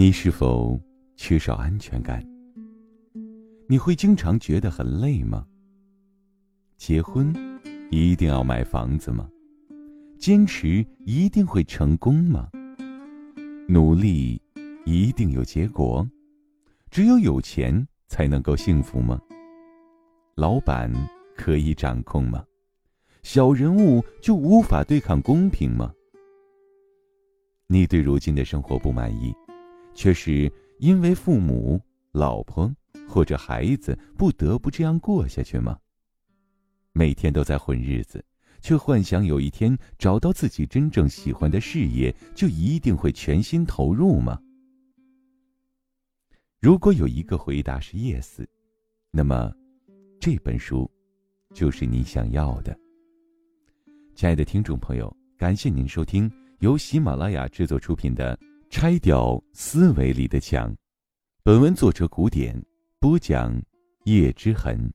[0.00, 0.80] 你是否
[1.14, 2.26] 缺少安全感？
[3.66, 5.46] 你会经常觉得很累吗？
[6.78, 7.30] 结婚
[7.90, 9.28] 一定要买房子吗？
[10.18, 12.48] 坚持一定会成功吗？
[13.68, 14.40] 努力
[14.86, 16.08] 一定有结果？
[16.90, 19.20] 只有有钱才能够幸福吗？
[20.34, 20.90] 老板
[21.36, 22.42] 可以掌控吗？
[23.22, 25.92] 小人物就无法对抗公平吗？
[27.66, 29.30] 你对如今的生活不满意？
[29.94, 31.80] 却是因为父母、
[32.12, 32.72] 老婆
[33.08, 35.78] 或者孩子不得不这样过下去吗？
[36.92, 38.24] 每天都在混日子，
[38.60, 44.40] 却幻想有一天找到自己真正喜欢的事业，就一定会全心投入吗？
[46.60, 48.44] 如果有一个回答是 yes，
[49.10, 49.52] 那么
[50.18, 50.90] 这本书
[51.54, 52.78] 就是你想要的。
[54.14, 58.38] 亲爱的听众朋友，感谢您收听由喜马拉雅制作出品的。
[58.70, 60.72] 拆掉思维里的墙。
[61.42, 62.54] 本文作者古典
[63.00, 63.60] 播讲
[64.04, 64.88] 叶之痕。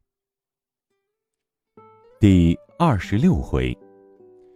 [2.17, 3.77] 第二十六回，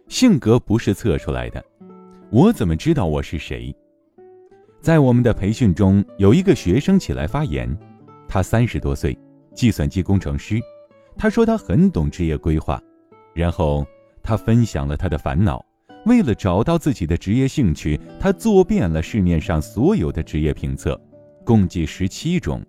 [0.08, 1.62] 性格不是测出来的，
[2.32, 3.76] 我怎么知道我是谁？
[4.80, 7.68] 在我们的培训中，有一个学生起来发言，
[8.26, 9.16] 他三十多岁，
[9.54, 10.58] 计算机工程师。
[11.18, 12.82] 他说他很懂职业规划，
[13.34, 13.86] 然后
[14.22, 15.62] 他分享了他的烦恼。
[16.06, 21.00] 为了找到自己的职业兴趣，他做遍了市面上所有的职业评测，
[21.44, 22.64] 共计十七种。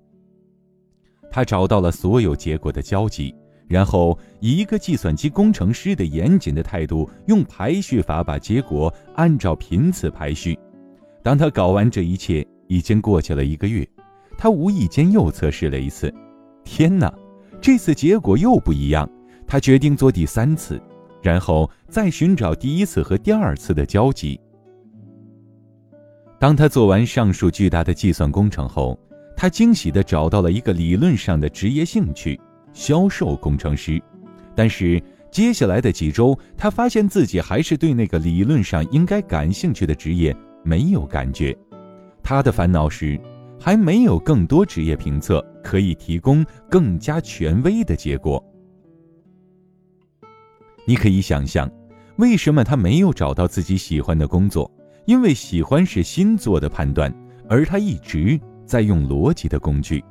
[1.32, 3.34] 他找到了所有结果的交集，
[3.68, 10.60] 然后以一个计算机工程师的严谨的态度，用排序法把结果按照频次排序。
[11.24, 13.88] 当他搞完这一切，已经过去了一个月，
[14.38, 16.14] 他无意间又测试了一次，
[16.66, 17.14] 天哪，
[17.62, 19.10] 这次结果又不一样。
[19.48, 20.82] 他决定做第三次。
[21.22, 24.40] 然后再寻找第一次和第二次的交集。
[26.40, 29.00] 当他做完上述巨大的计算工程后，
[29.38, 32.40] 他惊喜地找到了一个理论上的职业兴趣——
[32.74, 34.02] 销售工程师。
[34.56, 41.56] 但是接下来的几周，他发现自己还是对那个理论上应该感兴趣的职业没有感觉。
[42.24, 43.20] 他的烦恼是，
[43.60, 48.44] 还没有更多职业评测可以提供更加权威的结果。
[50.86, 51.70] 你可以想象，
[52.18, 54.70] 为什么他没有找到自己喜欢的工作？
[55.06, 57.14] 因为喜欢是心做的判断，
[57.50, 60.04] 而他一直在用逻辑的工具。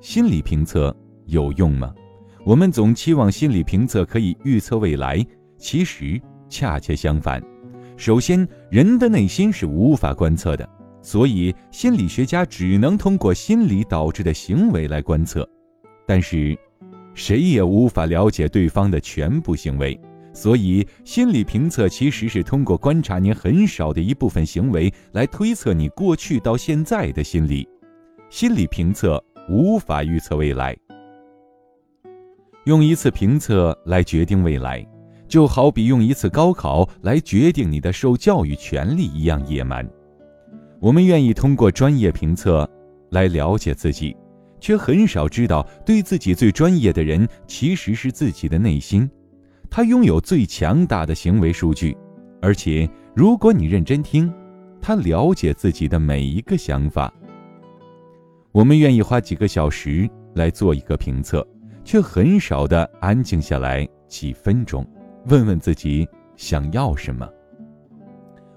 [0.00, 0.94] 心理评测
[1.26, 1.92] 有用吗？
[2.44, 5.24] 我们总期望心理评测可以预测未来，
[5.58, 7.42] 其实恰恰相反。
[7.96, 10.66] 首先，人的内心是无法观测的，
[11.02, 15.46] 所以心理学家只能通过心理导致的行为来观测。
[16.06, 16.56] 但是，
[17.18, 20.00] 谁也无法了解对方的全部行为，
[20.32, 27.68] 所以心理评测其实是通过观察您很少的一部分行为来推测你过去到现在的心理。
[28.30, 30.76] 心理评测无法预测未来，
[32.66, 34.86] 用一次评测来决定未来，
[35.26, 39.84] 就好比用一次高考来决定你的受教育权利一样野蛮。
[40.80, 42.68] 我们愿意通过专业评测
[43.10, 44.16] 来了解自己。
[44.60, 49.08] 却很少知道，对自己最专业的人其实是自己的内心。
[49.70, 51.96] 他拥有最强大的行为数据，
[52.40, 54.32] 而且如果你认真听，
[54.80, 57.12] 他了解自己的每一个想法。
[58.52, 61.46] 我们愿意花几个小时来做一个评测，
[61.84, 64.86] 却很少的安静下来几分钟，
[65.26, 67.28] 问问自己想要什么。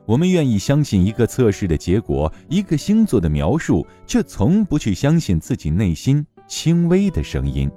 [0.05, 7.69] 我们愿意相信一个测试的结果，一个星座的描述，却从不去相信自己内心轻微的声音。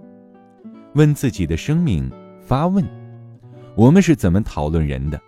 [0.95, 2.85] 问自己的生命发问：
[3.77, 5.21] 我们是怎么讨论人的？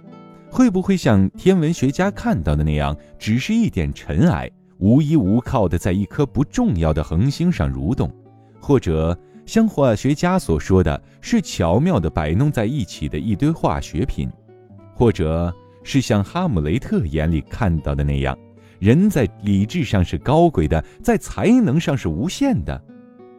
[0.50, 8.10] 会不会像天文学家看到的那样，只是一点尘埃，无依无靠的在一颗不重要的恒星上蠕动？
[8.58, 14.30] 或者像化学家所说的是巧妙的摆弄在一起的一堆化学品？
[14.94, 15.54] 或者？
[15.86, 18.36] 是像哈姆雷特眼里看到的那样，
[18.80, 22.82] 人在理智上是高贵的，在才能上是无限的，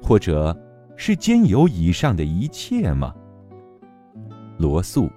[0.01, 0.57] 或者
[0.95, 3.13] 是兼有以上的一切吗？
[4.57, 5.09] 罗素。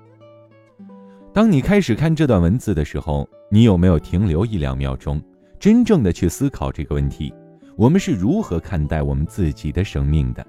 [1.33, 5.23] 当你开始看这段文字的时候，你有没有停留一两秒钟，
[5.61, 7.33] 真正的去思考这个问题：
[7.77, 10.45] 我们是如何看待我们自己的生命的？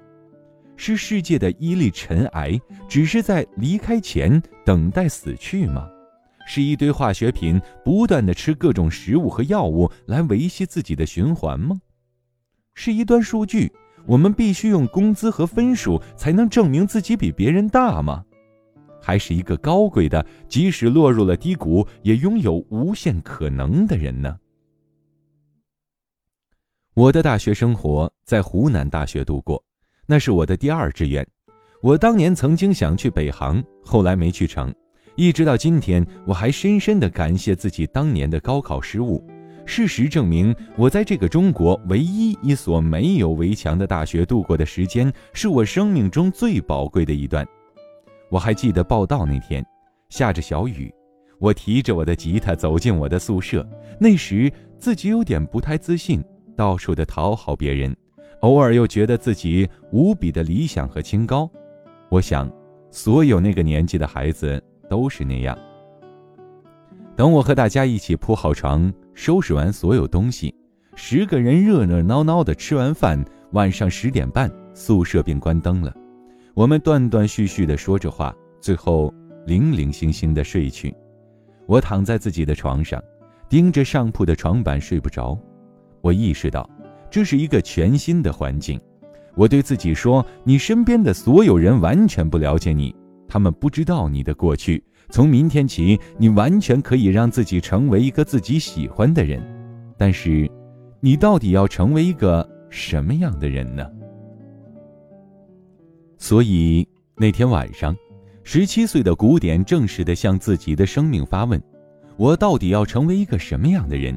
[0.74, 5.88] 是世界的一粒尘埃，只是在离开前等待死去吗？
[6.46, 11.80] 是一堆化学品，不断的吃各种食物和药物来维系自己的循环吗？
[12.74, 13.72] 是一段数据，
[14.06, 18.24] 我们必须用工资和分数才能证明自己比别人大吗？
[19.00, 24.38] 还是一个高贵的，即使落入了低谷也拥有无限可能的人呢？
[26.94, 29.62] 我的大学生活在湖南大学度过，
[30.06, 31.26] 那是我的第二志愿。
[31.80, 34.72] 我当年曾经想去北航，后来没去成。
[35.16, 39.22] 一直到今天，我还深深的感谢自己当年的高考失误。
[39.64, 47.46] 事实证明，我在这个中国唯一一所没有围墙的大学度过的时间，是我生命中最宝贵的一段。
[48.28, 49.64] 我还记得报道那天，
[50.08, 50.92] 下着小雨，
[51.38, 53.66] 我提着我的吉他走进我的宿舍。
[54.00, 56.22] 那时自己有点不太自信。
[56.54, 57.96] 到处的讨好别人，
[58.40, 61.50] 偶尔又觉得自己无比的理想和清高。
[62.10, 62.50] 我想，
[62.90, 65.56] 所有那个年纪的孩子都是那样。
[67.14, 70.54] 等我和大家一起铺好床，收拾完所有东西，
[70.94, 75.94] 十个人热热闹闹的吃完饭，晚上十点半，宿舍便关灯了。
[76.54, 79.12] 我们断断续续的说着话，最后
[79.46, 80.94] 零零星星的睡去。
[81.66, 83.02] 我躺在自己的床上，
[83.48, 85.38] 盯着上铺的床板睡不着。
[86.00, 86.68] 我意识到，
[87.10, 88.80] 这是一个全新的环境。
[89.34, 92.94] 我对自己说：“你身边的所有人完全不了解你，
[93.32, 94.84] 他们不知道你的过去。
[95.08, 99.42] 从明天起，你完全可以让自己成为一个自己喜欢的人。
[99.96, 100.46] 但是，
[101.00, 103.90] 你到底要成为一个什么样的人呢？”
[106.18, 106.86] 所以
[107.16, 107.96] 那天晚上，
[108.44, 111.58] 十七岁的古典正式的向自己的生命发问
[112.18, 114.14] ：“我到底要成为一个什么样的人？”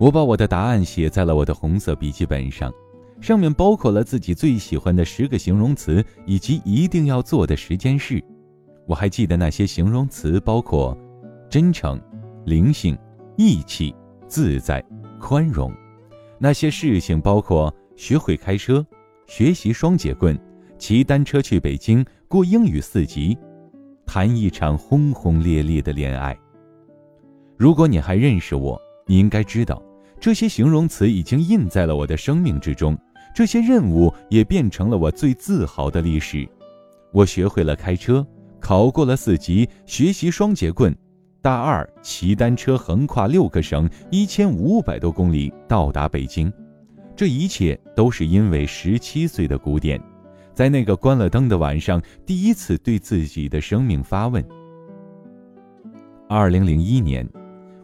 [0.00, 2.72] 我把我的答案写在了我的红色笔记本上，
[3.20, 8.20] 上面包括了自己最喜欢的十个形容词以及一定要做的十件事。
[8.86, 10.96] 我还记得那些形容词包括：
[11.48, 12.00] 真诚、
[12.44, 12.98] 灵性、
[13.36, 13.94] 义气、
[14.26, 14.84] 自在、
[15.20, 15.72] 宽容。
[16.38, 18.84] 那些事情包括学会开车、
[19.26, 20.38] 学习双节棍、
[20.78, 23.38] 骑单车去北京、过英语四级、
[24.04, 26.36] 谈一场轰轰烈烈的恋爱。
[27.56, 29.80] 如果你还认识我，你应该知道。
[30.18, 32.96] 这些形容词已经印在了我的生命之中，
[33.34, 36.48] 这些任务也变成了我最自豪的历史。
[37.12, 38.24] 我学会了开车，
[38.62, 40.96] 考过了四级，学习双节棍，
[41.42, 46.50] 大二骑单车横跨六个省，一千五百多公里到达北京。
[47.16, 50.00] 这一切都是因为十七岁的古典，
[50.54, 54.42] 在那个关了灯的晚上，第一次对自己的生命发问。
[56.28, 57.28] 二零零一年，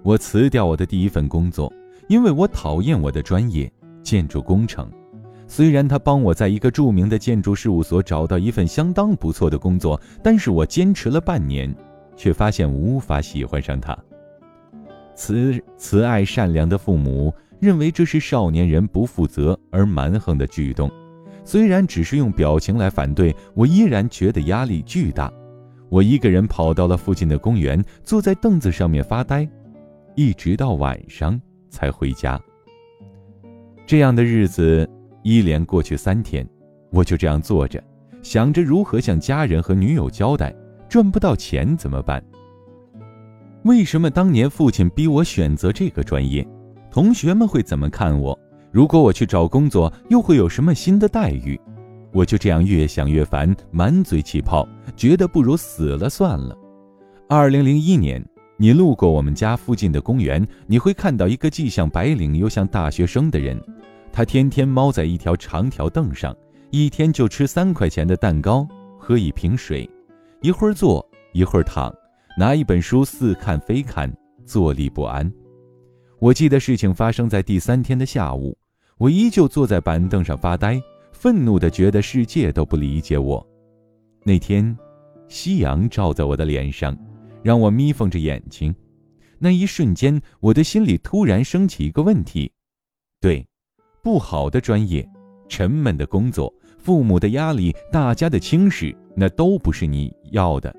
[0.03, 1.71] 我辞掉我的第一份工作。
[2.09, 3.71] 因为我讨厌我的专业
[4.03, 4.91] 建筑工程，
[5.49, 11.75] 虽然他帮我在一个著名的建筑事务所找到一份相当不错的工作，但是我坚持了半年，
[12.15, 13.97] 却发现无法喜欢上他。
[15.15, 20.89] 慈慈爱善良的父母认为这是少年人不负责而蛮横的举动，
[21.45, 25.33] 虽然只是用表情来反对，我依然觉得压力巨大。
[25.89, 29.49] 我一个人跑到了附近的公园，坐在凳子上面发呆，
[30.15, 31.41] 一直到晚上。
[31.71, 32.41] 才回家。
[33.87, 34.89] 这样的日子
[35.29, 36.49] 一连过去三天，
[36.91, 37.85] 我就这样坐着，
[38.23, 40.55] 想着如何向家人和女友交代。
[40.89, 42.25] 赚不到钱怎么办？
[43.65, 46.49] 为什么当年父亲逼我选择这个专业？
[46.91, 48.39] 同学们会怎么看我？
[48.73, 51.61] 如果我去找工作，又会有什么新的待遇？
[52.15, 54.67] 我就这样越想越烦，满嘴气泡，
[54.97, 56.57] 觉得不如死了算了。
[57.29, 58.25] 二零零一年。
[58.61, 63.57] 你路过我们家附近的公园，你会看到一个既像白领又像大学生的人。
[64.13, 66.37] 他天天猫在一条长条凳上，
[66.71, 68.67] 一天就吃三块钱的蛋糕，
[68.99, 69.89] 喝一瓶水，
[70.43, 71.95] 一会儿坐，一会儿躺，
[72.37, 74.13] 拿一本书似看非看，
[74.45, 75.31] 坐立不安。
[76.19, 78.57] 我记得事情发生在第三天的下午，
[78.97, 80.81] 我依旧坐在板凳上发呆，
[81.13, 83.47] 愤怒地觉得世界都不理解我。
[84.25, 84.77] 那天，
[85.29, 86.97] 夕阳照在我的脸上。
[87.41, 88.75] 让我眯缝着眼睛，
[89.39, 92.53] 那一瞬间，我的心里突然升起一个问题：
[93.21, 93.47] 对，
[94.09, 95.07] 不好的专业，
[95.51, 100.75] 沉闷的工作，父母的压力，大家的轻视，那都不是你要的。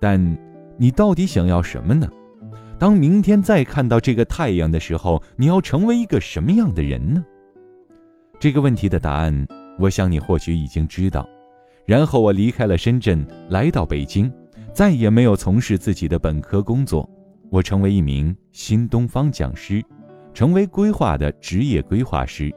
[0.00, 0.36] 但
[0.76, 2.10] 你到底想要什么呢？
[2.76, 7.24] 当明天再看到这个太阳的时候，你要成为一个什么样的人呢？
[8.40, 9.46] 这个问题的答案，
[9.78, 11.24] 我想你或许已经知道。
[11.86, 14.28] 然后我离开了深圳，来到北京。
[14.72, 17.08] 再也没有从事自己的本科工作，
[17.50, 19.80] 我成为一名新东方讲师，
[20.32, 22.52] 成为规划的职业规划师，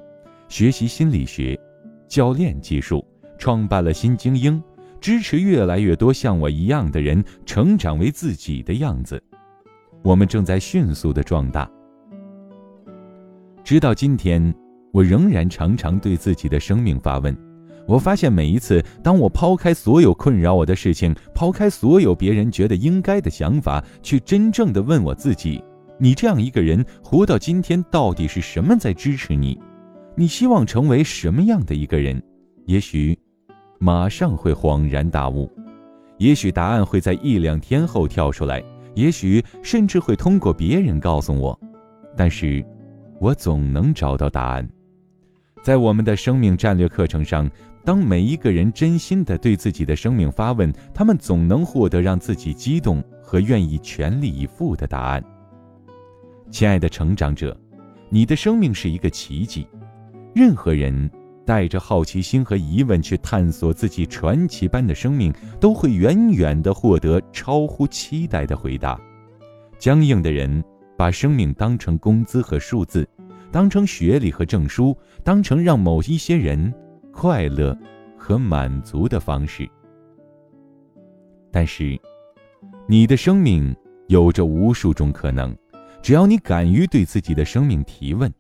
[0.50, 1.60] 学习心理学、
[2.08, 3.06] 教练技术，
[3.38, 4.62] 创办了新精英，
[5.02, 9.22] 支持越来越多像我一样的人成长为自己的样子。
[10.04, 11.70] 我们正在迅速的壮大，
[13.62, 14.54] 直到今天，
[14.94, 17.36] 我仍然常常对自己的生命发问。
[17.86, 25.62] 我发现每一次，当我抛开所有困扰我的事情，抛开所有别人觉得应该的想法，去真正的问我自己：
[26.00, 29.60] 你这样一个人活到今天，到底是什么在支持你？
[30.20, 32.20] 你希望成为什么样的一个人？
[32.66, 33.16] 也许，
[33.78, 35.48] 马上会恍然大悟；
[36.18, 38.60] 也许答案会在一两天后跳出来；
[38.96, 41.58] 也许甚至会通过别人告诉我。
[42.16, 42.66] 但是，
[43.20, 44.68] 我总能找到答案。
[45.62, 47.48] 在我们的生命战略课程上，
[47.86, 55.24] 当每一个人真心的对自己的生命发问，他们总能获得让自己激动和愿意全力以赴的答案。
[56.50, 57.56] 亲爱的成长者，
[58.10, 59.68] 你的生命是一个奇迹。
[60.38, 61.10] 任何人
[61.48, 69.02] 带着好奇心和疑问去探索自己传奇般的生命，都会远远的获得超乎期待的回答。
[69.80, 70.64] 僵硬的人
[70.96, 73.08] 把生命当成工资和数字，
[73.52, 76.72] 当成学历和证书，当成让某一些人
[77.12, 77.76] 快乐
[78.16, 79.68] 和满足的方式。
[81.52, 82.00] 但是，
[82.88, 83.76] 你的生命
[84.08, 85.58] 有着无数种可能，
[86.04, 88.32] 只要你敢于对自己的生命提问。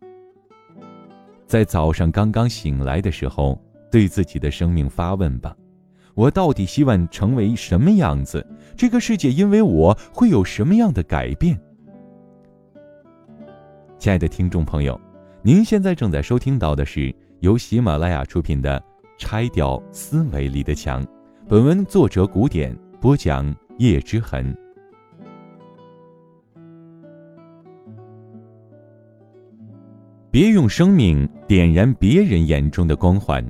[1.48, 3.58] 在早上刚刚醒来的时候，
[3.89, 5.56] 对自己的生命发问吧：
[6.13, 8.46] 我到底希望成为什么样子？
[8.75, 11.58] 这个世界因为我会有什么样的改变？
[13.98, 15.00] 亲爱的听众朋友，
[15.42, 18.77] 您现在正在收听到的是由喜马拉雅出品的
[19.18, 21.01] 《拆掉思维里的墙》，
[21.48, 24.56] 本文作者古典播讲叶之痕。
[30.30, 33.46] 别用生命点燃别人眼中的光环。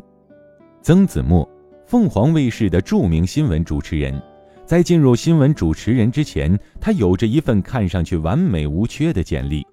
[0.82, 1.48] 曾子墨，
[1.86, 4.22] 凤凰卫视的著名新闻主持人，
[4.66, 9.66] 在进入新闻主持人之前，他有着一份看上去完美无缺的简历。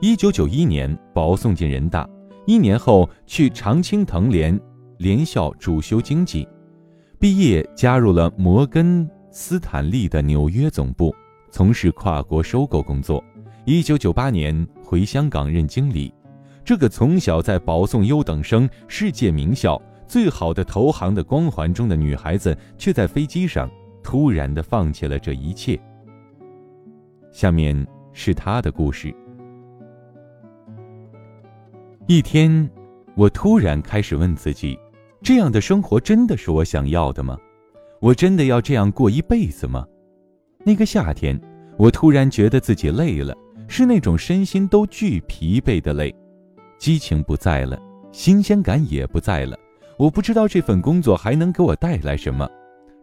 [0.00, 2.08] 一九九一年保送进人大，
[2.46, 4.58] 一年后去常青藤联
[4.98, 6.46] 联校主修经济，
[7.18, 11.14] 毕业加入了摩根斯坦利的纽约总部，
[11.50, 13.22] 从事跨国收购工作。
[13.64, 16.12] 一九九八年回香港任经理。
[16.64, 23.70] 这个从小在保送优等生、世界名校、最好的投行的光环中的女孩子，却在飞机上
[24.02, 25.78] 突然的放弃了这一切。
[27.30, 29.14] 下面是她的故事。
[32.06, 32.70] 一天，
[33.14, 34.78] 我突然开始问自己：
[35.22, 37.36] 这样的生活真的是我想要的吗？
[38.00, 39.86] 我真的要这样过一辈子吗？
[40.64, 41.38] 那个夏天，
[41.76, 43.36] 我突然觉得自己累了，
[43.68, 46.14] 是那种身心都巨疲惫的累。
[46.84, 47.80] 激情不在了，
[48.12, 49.58] 新鲜感也不在了。
[49.96, 52.46] 我不知道这份工作还能给我带来什么。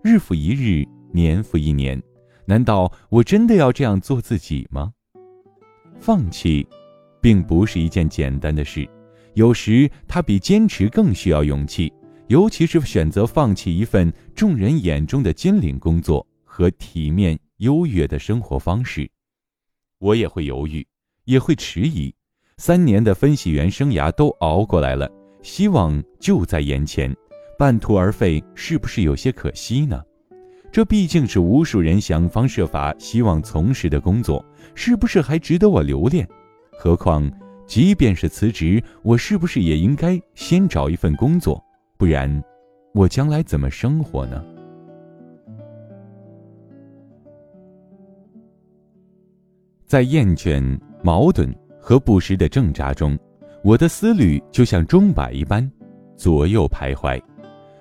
[0.03, 1.99] 日复一日，年复一年，
[2.45, 4.93] 难道我真的要这样做自己吗？
[5.99, 6.67] 放弃，
[7.19, 8.87] 并不是一件简单的事。
[9.33, 11.91] 有时，它比坚持更需要勇气，
[12.27, 19.09] 尤其是选择放弃一份众人眼中的金领工作和体面优越的生活方式。
[19.97, 20.85] 我也会犹豫，
[21.23, 22.13] 也会迟疑。
[22.63, 25.09] 三年的分析员生涯都熬过来了，
[25.41, 27.11] 希望就在眼前，
[27.57, 29.99] 半途而废是不是有些可惜呢？
[30.71, 36.29] 这毕竟是无数人想方设法希望从事的工作，是不是还值得我留恋？
[36.73, 37.27] 何况，
[37.65, 41.59] 即便是辞职，我是不是也应该先找一份工作？
[41.97, 42.43] 不然，
[42.93, 44.45] 我将来怎么生活呢？
[49.87, 51.51] 在厌倦、矛盾。
[51.81, 53.17] 和不时的挣扎中，
[53.63, 55.69] 我的思虑就像钟摆一般，
[56.15, 57.19] 左右徘徊。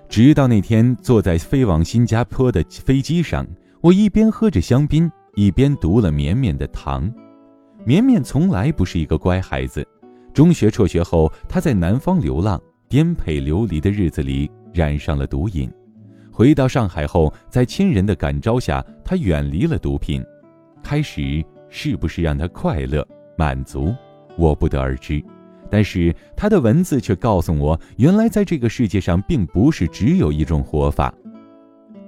[0.09, 3.47] 直到那天，坐在飞往新加坡的飞机上，
[3.79, 7.09] 我一边喝着香槟，一边读了绵绵的《糖》。
[7.85, 9.87] 绵绵从来不是一个乖孩子。
[10.33, 15.71] 中学辍学后，他在南方流浪，颠沛流离的日子里染上了毒瘾。
[16.31, 20.23] 回到上海后，在亲人的感召下，他远离了毒品。
[20.83, 23.07] 开始是不是让他快乐？
[23.41, 23.91] 满足，
[24.37, 25.19] 我不得而知，
[25.67, 31.11] 但是他的文字却告诉我，原来在这个世界上，并不是只有一种活法。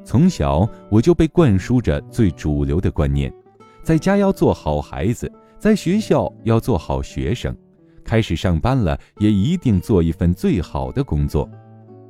[0.05, 3.33] 从小我就被灌输着最主流的观念，
[3.81, 7.57] 在家要做好孩子，在学校要做好学生，
[8.03, 11.49] 开始上班了也一定做一份最好的工作。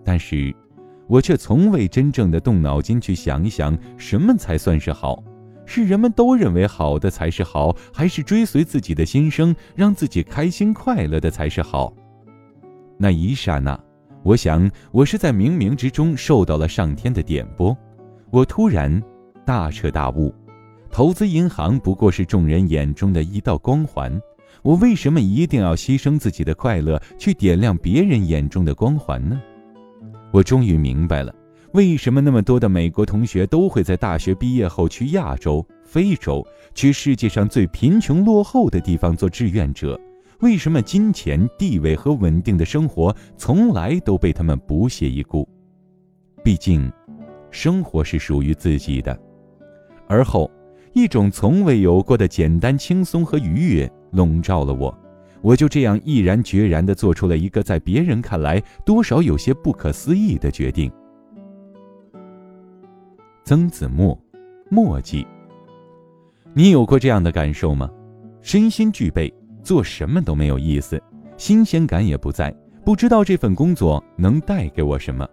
[0.04, 0.54] 但是，
[1.08, 5.24] 我却从未真正的动脑筋去想一想，什么才算是好。
[5.66, 11.94] 是人们都认为好的才是好，还是追随自己的心声，让自己开心快乐的才是好？
[12.98, 13.80] 那一刹那，
[14.24, 17.76] 我想我是在冥冥之中受到了上天的点拨，
[18.30, 19.02] 我突然
[19.46, 20.34] 大彻大悟：
[20.92, 24.22] 投资银行不过是众人眼中的一道光环，
[24.62, 29.42] 我为什么一定要牺牲自己的快乐去点亮别人眼中的光环呢？
[30.32, 31.34] 我终于明白了。
[31.74, 40.00] 为什么那么多的美国同学都会在大学毕业后去亚洲、非洲、去世界上最贫穷落后的地方做志愿者？
[40.42, 45.50] 为什么金钱、地位和稳定的生活从来都被他们不屑一顾？
[46.44, 46.92] 毕竟，
[47.50, 49.20] 生活是属于自己的。
[50.08, 50.52] 而后，
[50.94, 54.96] 一种从未有过的简单、轻松和愉悦笼罩了我。
[55.42, 60.92] 我就这样毅然决然地做出了一个在别人看来多少有些不可思议的决定。
[63.46, 64.18] 曾子墨，
[64.70, 65.28] 墨迹。
[66.54, 67.90] 你有过这样的感受吗？
[68.42, 69.32] 身心俱备，
[69.62, 71.02] 做什么都没有意思，
[71.36, 75.28] 新鲜感也不在，不知道这份工作能带给我什么。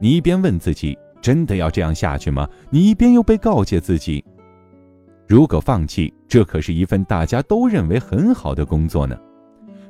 [0.00, 2.48] 你一边问自己真的要这样下去吗？
[2.70, 4.24] 你一边又被告诫自己，
[5.28, 9.16] 如果放弃，这可是一份大家都认为很好的工作呢。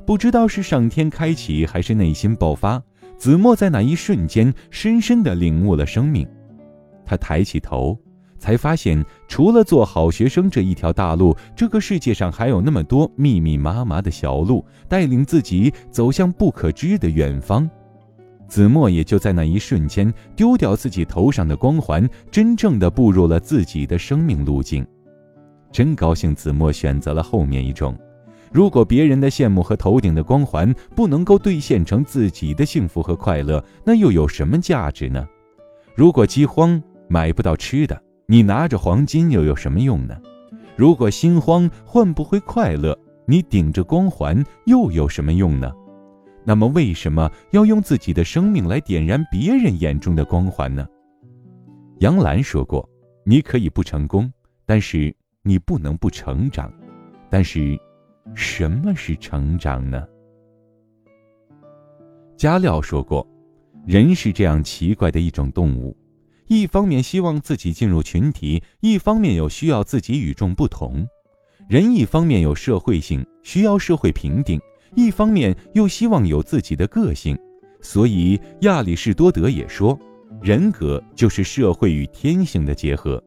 [0.04, 2.82] 不知道是上天开启还是内心爆发，
[3.16, 6.28] 子墨在那一瞬间深深地领悟了生命。
[7.04, 7.98] 他抬起头，
[8.38, 17.68] 才发现除了做好学生这一条大路，这个世界上还有那么多密密麻麻的小路，带领自己走向不可知的远方。
[18.46, 24.86] 子墨也就在那一瞬间丢掉自己头上的光环，真正的步入了自己的生命路径。
[25.72, 27.96] 真高兴，子墨选择了后面一种。
[28.52, 35.26] 如果别人的羡慕和头顶的光环不能够兑现成自己的幸福和快乐，那又有什么价值呢？
[35.96, 40.16] 如果饥荒买不到吃的，你拿着黄金又有什么用呢？
[40.76, 45.72] 如果心慌换不回快乐，你顶着光环又有什么用呢？
[46.44, 50.86] 那么为什么要用自己的生命来点燃别人眼中的光环呢？
[52.00, 52.88] 杨澜说过
[53.24, 54.32] ：“你可以不成功，
[54.66, 56.72] 但是你不能不成长。”
[57.30, 57.78] 但是。
[58.34, 60.02] 什么是成长呢？
[62.38, 63.24] 加料说过，
[63.86, 65.94] 人是这样奇怪的一种动物，
[66.46, 71.06] 一方面希望自己进入群体，一方面又需要自己与众不同。
[71.68, 74.60] 人一方面有社会性，需要社会评定，
[74.94, 77.38] 一方面又希望有自己的个性。
[77.80, 79.98] 所以亚里士多德也说，
[80.42, 83.22] 人格就是社会与天性的结合。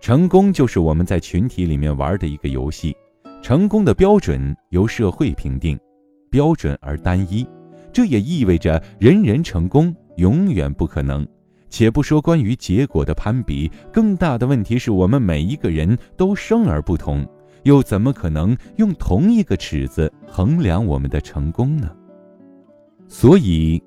[0.00, 2.96] 成功就是我们在群体里面玩的一个游戏。
[3.42, 5.78] 成功的标准由社会评定，
[6.30, 7.46] 标准而单一，
[7.92, 11.26] 这也意味着人人成功永远不可能。
[11.70, 17.26] 且不说关于结果的攀比，更大的问题是我们每一个人都生而不同，
[17.62, 21.90] 又怎么可能用同一个尺子衡量我们的成功呢？
[23.08, 23.82] 所以，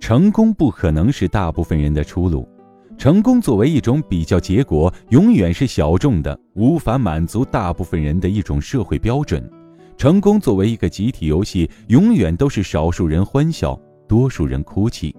[0.00, 2.48] 成功不可能是大部分人的出路。
[2.96, 9.48] 成功作为一种比较结果，永远是小众的，无法满足大部分人的一种社会标准。
[9.96, 15.14] 成功作为一个集体游戏，永远都是少数人欢笑，多数人哭泣。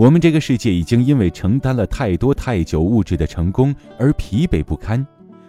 [0.00, 5.06] 我们这个世界已经因为承担了太多太久物质的成功而疲惫不堪。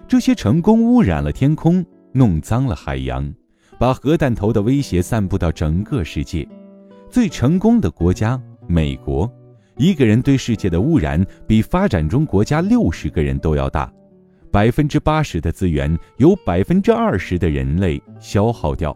[0.09, 3.33] 这些成功污染了天空，弄脏了海洋，
[3.79, 6.45] 把核弹头的威胁散布到整个世界。
[7.09, 8.37] 最成功的国家，
[8.67, 9.31] 美国。
[9.77, 13.89] 一个人对世界的污染比发展中国家六十个人都要大，
[14.51, 18.93] 百分之八十的资源由百分之二十的人类消耗掉。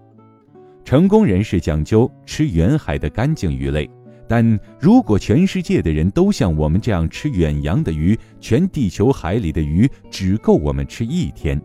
[0.83, 3.89] 成功人士讲究吃远海的干净鱼类，
[4.27, 11.61] 但如果全世界的人都像我们这样吃远洋的鱼，全地球海里的鱼只够我们吃一天。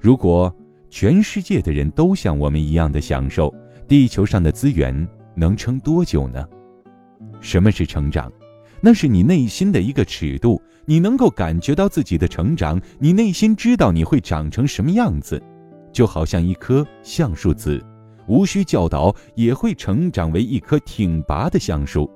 [0.00, 0.54] 如果
[0.90, 3.52] 全世界的人都像我们一样的享受，
[3.86, 6.46] 地球上的资源能撑多久呢？
[7.40, 8.32] 什么是成长？
[8.80, 15.42] 那是你内心的一个尺度，你能够感觉到自己的成长，你内心知道你会长成什么样子，
[15.92, 17.84] 就好像一棵橡树子，
[18.28, 22.08] 无需教导也会成长为一棵挺拔的橡树。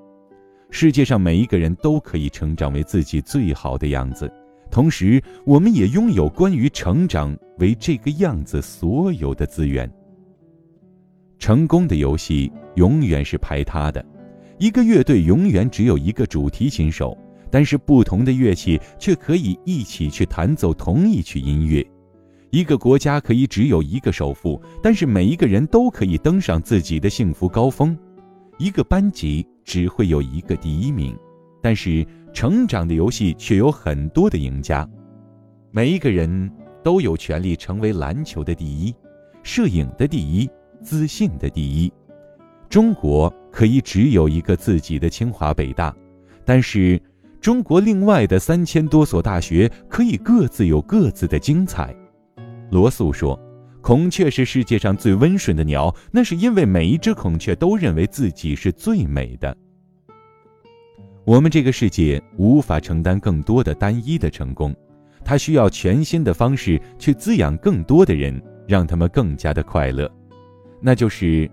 [0.71, 4.31] 世界上每一个人都可以成长为自己最好的样子，
[4.71, 9.91] 同时我们也拥有关于成长为这个样子所有的资源。
[11.39, 14.05] 成功的游戏永远是排他的。
[14.59, 17.19] 一个乐队永远只有一个主题琴手，
[17.51, 21.85] 但是不同的乐器却可以一起去弹奏同一曲音乐。
[22.53, 27.97] 一个国家可以只有一个首富，但是每一个人都可以登上自己的幸福高峰。
[28.59, 31.17] 一个班级只会有一个第一名，
[31.63, 34.87] 但是成长的游戏却有很多的赢家。
[35.71, 36.53] 每一个人
[36.85, 38.95] 都有权利成为篮球的第一，
[39.43, 40.47] 摄影的第一，
[40.83, 41.91] 自信的第一。
[42.69, 45.97] 中国可以只有一个自己的清华北大，
[46.45, 47.01] 但是
[47.41, 51.97] 中国另外的三千多所大学可以各自有各自的精彩。
[52.73, 53.39] 罗素说
[53.83, 59.55] ：“孔雀是世界上最温顺的鸟，那是因为每一只孔雀都认为自己是最美的。”
[61.27, 64.75] 我们这个世界无法承担更多的单一的成功，
[65.23, 70.11] 它需要全新的方式去滋养更多的人，让他们更加的快乐。
[70.81, 71.49] 那就是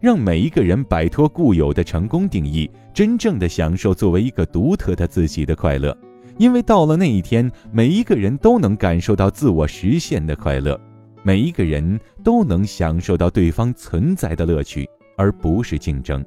[0.00, 5.94] 让每一个人摆脱固有的成功定义，真正的享受作为一个独特的自己的快乐。
[6.38, 10.80] 因为到了那一天，每一个人都能感受到自我实现的快乐，
[11.22, 16.24] 每一个人都能享受到对方存在的乐趣，而不是竞争。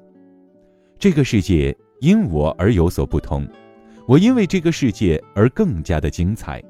[0.98, 3.48] 这个世界因我而有所不同，
[4.08, 6.64] 我因为这个世界而更加的精彩。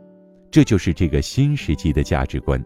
[0.49, 2.63] 这就是这个新世纪的价值观。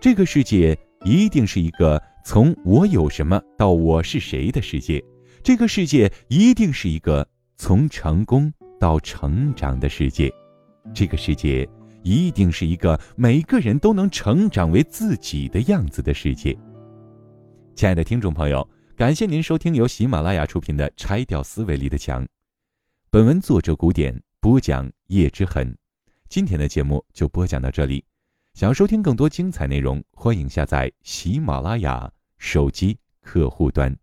[0.00, 5.02] 这个世界一定是一个从我有什么到我是谁的世界。
[5.42, 10.32] 这个世界一定是一个从成功到成长的世界。
[10.94, 11.68] 这个世界
[12.02, 16.56] 一定是一个每个人都能成长为自己的样子的世界。
[17.74, 22.24] 亲爱的听众朋友，感谢您收听由喜马拉雅出品的《拆掉思维里的墙》。
[23.10, 25.76] 本文作者古典播讲叶之痕。
[26.28, 28.04] 今天的节目就播讲到这里。
[28.54, 33.96] 想要收听更多精彩内容，欢迎下载喜马拉雅手机客户端。